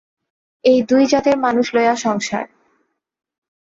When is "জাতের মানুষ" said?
1.05-1.65